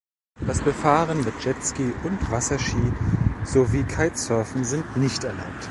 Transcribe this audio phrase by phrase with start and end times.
[0.47, 2.91] Das Befahren mit Jetski und Wasserski
[3.45, 5.69] sowie Kitesurfen sind nicht erlaubt.